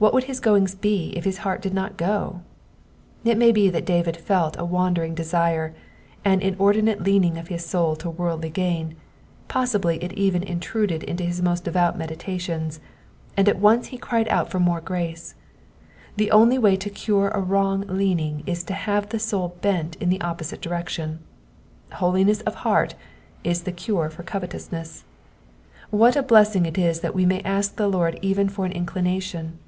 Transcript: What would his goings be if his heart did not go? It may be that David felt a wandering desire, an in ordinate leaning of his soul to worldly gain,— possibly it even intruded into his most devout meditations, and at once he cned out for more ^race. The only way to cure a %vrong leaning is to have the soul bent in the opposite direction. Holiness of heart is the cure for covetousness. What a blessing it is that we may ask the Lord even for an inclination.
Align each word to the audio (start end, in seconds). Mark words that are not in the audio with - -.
What 0.00 0.14
would 0.14 0.24
his 0.30 0.38
goings 0.38 0.76
be 0.76 1.08
if 1.16 1.24
his 1.24 1.38
heart 1.38 1.60
did 1.60 1.74
not 1.74 1.96
go? 1.96 2.42
It 3.24 3.36
may 3.36 3.50
be 3.50 3.68
that 3.68 3.84
David 3.84 4.16
felt 4.16 4.56
a 4.56 4.64
wandering 4.64 5.12
desire, 5.12 5.74
an 6.24 6.40
in 6.40 6.54
ordinate 6.60 7.02
leaning 7.02 7.36
of 7.36 7.48
his 7.48 7.66
soul 7.66 7.96
to 7.96 8.08
worldly 8.08 8.48
gain,— 8.50 8.94
possibly 9.48 10.00
it 10.00 10.12
even 10.12 10.44
intruded 10.44 11.02
into 11.02 11.24
his 11.24 11.42
most 11.42 11.64
devout 11.64 11.98
meditations, 11.98 12.78
and 13.36 13.48
at 13.48 13.58
once 13.58 13.88
he 13.88 13.98
cned 13.98 14.28
out 14.28 14.52
for 14.52 14.60
more 14.60 14.80
^race. 14.82 15.34
The 16.14 16.30
only 16.30 16.58
way 16.58 16.76
to 16.76 16.90
cure 16.90 17.30
a 17.30 17.42
%vrong 17.42 17.84
leaning 17.90 18.44
is 18.46 18.62
to 18.70 18.74
have 18.74 19.08
the 19.08 19.18
soul 19.18 19.56
bent 19.62 19.96
in 19.96 20.10
the 20.10 20.20
opposite 20.20 20.60
direction. 20.62 21.18
Holiness 21.94 22.40
of 22.42 22.54
heart 22.62 22.94
is 23.42 23.62
the 23.64 23.72
cure 23.72 24.10
for 24.10 24.22
covetousness. 24.22 25.02
What 25.90 26.14
a 26.14 26.22
blessing 26.22 26.66
it 26.66 26.78
is 26.78 27.00
that 27.00 27.16
we 27.16 27.26
may 27.26 27.40
ask 27.40 27.74
the 27.74 27.88
Lord 27.88 28.16
even 28.22 28.48
for 28.48 28.64
an 28.64 28.70
inclination. 28.70 29.58